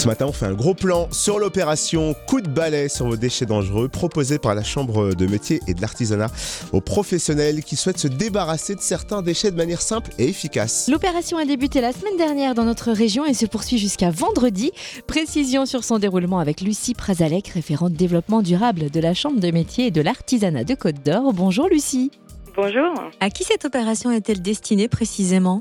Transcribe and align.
Ce 0.00 0.06
matin, 0.06 0.24
on 0.26 0.32
fait 0.32 0.46
un 0.46 0.54
gros 0.54 0.72
plan 0.72 1.08
sur 1.12 1.38
l'opération 1.38 2.14
Coup 2.26 2.40
de 2.40 2.48
balai 2.48 2.88
sur 2.88 3.04
vos 3.04 3.18
déchets 3.18 3.44
dangereux 3.44 3.88
proposée 3.88 4.38
par 4.38 4.54
la 4.54 4.62
Chambre 4.62 5.12
de 5.12 5.26
métier 5.26 5.60
et 5.66 5.74
de 5.74 5.82
l'artisanat 5.82 6.30
aux 6.72 6.80
professionnels 6.80 7.62
qui 7.62 7.76
souhaitent 7.76 7.98
se 7.98 8.08
débarrasser 8.08 8.74
de 8.74 8.80
certains 8.80 9.20
déchets 9.20 9.50
de 9.50 9.58
manière 9.58 9.82
simple 9.82 10.10
et 10.18 10.26
efficace. 10.26 10.88
L'opération 10.90 11.36
a 11.36 11.44
débuté 11.44 11.82
la 11.82 11.92
semaine 11.92 12.16
dernière 12.16 12.54
dans 12.54 12.64
notre 12.64 12.92
région 12.92 13.26
et 13.26 13.34
se 13.34 13.44
poursuit 13.44 13.76
jusqu'à 13.76 14.08
vendredi. 14.08 14.72
Précision 15.06 15.66
sur 15.66 15.84
son 15.84 15.98
déroulement 15.98 16.38
avec 16.38 16.62
Lucie 16.62 16.94
Prazalek, 16.94 17.48
référente 17.48 17.92
développement 17.92 18.40
durable 18.40 18.88
de 18.88 19.00
la 19.00 19.12
Chambre 19.12 19.38
de 19.38 19.50
métier 19.50 19.88
et 19.88 19.90
de 19.90 20.00
l'artisanat 20.00 20.64
de 20.64 20.74
Côte 20.76 21.04
d'Or. 21.04 21.34
Bonjour 21.34 21.68
Lucie. 21.68 22.10
Bonjour. 22.56 22.94
À 23.20 23.28
qui 23.28 23.44
cette 23.44 23.66
opération 23.66 24.10
est-elle 24.10 24.40
destinée 24.40 24.88
précisément? 24.88 25.60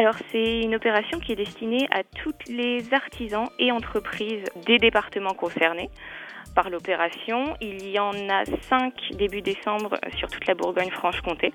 Alors 0.00 0.16
c'est 0.32 0.60
une 0.62 0.74
opération 0.74 1.20
qui 1.20 1.32
est 1.32 1.36
destinée 1.36 1.86
à 1.90 2.02
tous 2.04 2.32
les 2.48 2.94
artisans 2.94 3.46
et 3.58 3.70
entreprises 3.70 4.44
des 4.64 4.78
départements 4.78 5.34
concernés 5.34 5.90
par 6.54 6.70
l'opération. 6.70 7.54
Il 7.60 7.86
y 7.86 7.98
en 7.98 8.12
a 8.30 8.46
cinq 8.70 8.94
début 9.18 9.42
décembre 9.42 9.98
sur 10.16 10.28
toute 10.28 10.46
la 10.46 10.54
Bourgogne-Franche-Comté. 10.54 11.52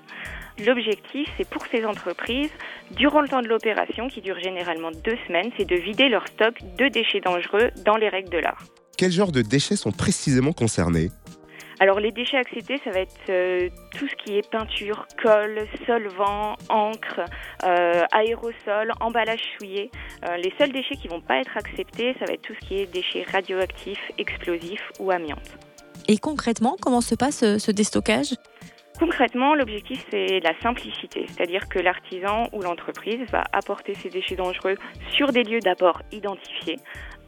L'objectif, 0.64 1.28
c'est 1.36 1.48
pour 1.50 1.66
ces 1.66 1.84
entreprises, 1.84 2.52
durant 2.92 3.20
le 3.20 3.26
temps 3.26 3.42
de 3.42 3.48
l'opération, 3.48 4.06
qui 4.06 4.20
dure 4.20 4.38
généralement 4.38 4.92
deux 4.92 5.18
semaines, 5.26 5.50
c'est 5.58 5.68
de 5.68 5.74
vider 5.74 6.08
leur 6.08 6.24
stock 6.28 6.54
de 6.78 6.86
déchets 6.86 7.20
dangereux 7.20 7.72
dans 7.84 7.96
les 7.96 8.08
règles 8.08 8.30
de 8.30 8.38
l'art. 8.38 8.62
Quels 8.96 9.10
genres 9.10 9.32
de 9.32 9.42
déchets 9.42 9.74
sont 9.74 9.90
précisément 9.90 10.52
concernés? 10.52 11.08
Alors 11.78 12.00
les 12.00 12.10
déchets 12.10 12.38
acceptés, 12.38 12.80
ça 12.84 12.90
va 12.90 13.00
être 13.00 13.12
euh, 13.28 13.68
tout 13.96 14.08
ce 14.08 14.24
qui 14.24 14.38
est 14.38 14.50
peinture, 14.50 15.06
colle, 15.22 15.66
solvant, 15.86 16.56
encre, 16.70 17.20
euh, 17.64 18.02
aérosol, 18.12 18.92
emballage 19.00 19.42
souillé. 19.58 19.90
Euh, 20.24 20.36
les 20.38 20.52
seuls 20.58 20.72
déchets 20.72 20.96
qui 20.96 21.08
vont 21.08 21.20
pas 21.20 21.36
être 21.36 21.56
acceptés, 21.56 22.14
ça 22.18 22.24
va 22.24 22.32
être 22.32 22.42
tout 22.42 22.54
ce 22.60 22.66
qui 22.66 22.78
est 22.78 22.86
déchets 22.86 23.26
radioactifs, 23.30 24.10
explosifs 24.16 24.90
ou 25.00 25.10
amiante. 25.10 25.58
Et 26.08 26.18
concrètement, 26.18 26.76
comment 26.80 27.00
se 27.00 27.14
passe 27.14 27.58
ce 27.58 27.70
déstockage? 27.70 28.34
Concrètement, 28.98 29.54
l'objectif, 29.54 30.04
c'est 30.10 30.40
la 30.40 30.58
simplicité, 30.62 31.26
c'est-à-dire 31.28 31.68
que 31.68 31.78
l'artisan 31.78 32.48
ou 32.52 32.62
l'entreprise 32.62 33.20
va 33.30 33.44
apporter 33.52 33.94
ses 33.94 34.08
déchets 34.08 34.36
dangereux 34.36 34.76
sur 35.10 35.32
des 35.32 35.42
lieux 35.42 35.60
d'abord 35.60 36.00
identifiés 36.12 36.78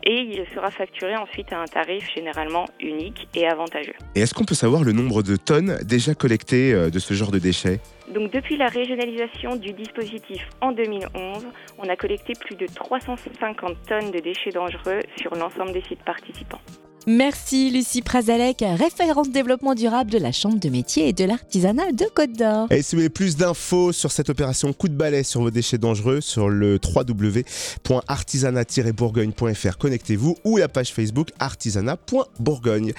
et 0.04 0.20
il 0.20 0.46
sera 0.54 0.70
facturé 0.70 1.16
ensuite 1.16 1.52
à 1.52 1.60
un 1.60 1.66
tarif 1.66 2.08
généralement 2.14 2.64
unique 2.80 3.28
et 3.34 3.46
avantageux. 3.46 3.94
Et 4.14 4.20
est-ce 4.20 4.32
qu'on 4.32 4.44
peut 4.44 4.54
savoir 4.54 4.84
le 4.84 4.92
nombre 4.92 5.22
de 5.22 5.36
tonnes 5.36 5.78
déjà 5.84 6.14
collectées 6.14 6.72
euh, 6.72 6.90
de 6.90 6.98
ce 6.98 7.14
genre 7.14 7.30
de 7.30 7.38
déchets? 7.38 7.80
Donc 8.14 8.32
depuis 8.32 8.56
la 8.56 8.68
régionalisation 8.68 9.56
du 9.56 9.72
dispositif 9.72 10.48
en 10.60 10.72
2011, 10.72 11.46
on 11.78 11.88
a 11.88 11.96
collecté 11.96 12.32
plus 12.40 12.56
de 12.56 12.66
350 12.66 13.76
tonnes 13.86 14.10
de 14.10 14.20
déchets 14.20 14.50
dangereux 14.50 15.00
sur 15.20 15.34
l'ensemble 15.34 15.72
des 15.72 15.82
sites 15.82 16.04
participants. 16.04 16.60
Merci 17.08 17.70
Lucie 17.70 18.02
Prazalek, 18.02 18.62
référente 18.76 19.30
développement 19.30 19.74
durable 19.74 20.10
de 20.10 20.18
la 20.18 20.30
Chambre 20.30 20.60
de 20.60 20.68
métier 20.68 21.08
et 21.08 21.14
de 21.14 21.24
l'artisanat 21.24 21.90
de 21.92 22.04
Côte 22.14 22.34
d'Or. 22.34 22.66
Et 22.70 22.82
si 22.82 22.94
vous 22.94 23.00
voulez 23.00 23.08
plus 23.08 23.34
d'infos 23.34 23.92
sur 23.92 24.12
cette 24.12 24.28
opération 24.28 24.74
coup 24.74 24.88
de 24.88 24.94
balai 24.94 25.22
sur 25.22 25.40
vos 25.40 25.50
déchets 25.50 25.78
dangereux, 25.78 26.20
sur 26.20 26.50
le 26.50 26.78
www.artisanat-bourgogne.fr, 26.84 29.78
connectez-vous 29.78 30.36
ou 30.44 30.58
la 30.58 30.68
page 30.68 30.92
Facebook 30.92 31.30
artisanat.bourgogne. 31.38 32.92